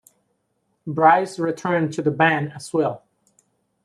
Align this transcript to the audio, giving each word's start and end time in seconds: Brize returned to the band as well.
Brize 0.87 1.37
returned 1.39 1.93
to 1.93 2.01
the 2.01 2.09
band 2.09 2.53
as 2.53 2.73
well. 2.73 3.03